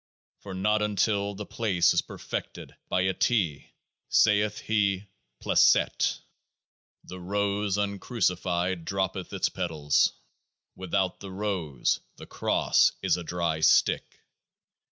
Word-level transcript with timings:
For 0.39 0.55
not 0.55 0.81
until 0.81 1.35
the 1.35 1.45
PLACE 1.45 1.93
is 1.93 2.01
perfected 2.01 2.75
by 2.89 3.01
a 3.01 3.13
T 3.13 3.69
saith 4.09 4.57
he 4.61 5.05
PLACET. 5.39 6.21
The 7.03 7.19
Rose 7.19 7.77
uncrucified 7.77 8.83
droppeth 8.83 9.31
its 9.31 9.49
petals; 9.49 10.13
without 10.75 11.19
the 11.19 11.29
Rose 11.31 11.99
the 12.15 12.25
Cross 12.25 12.93
is 13.03 13.15
a 13.15 13.23
dry 13.23 13.59
stick. 13.59 14.17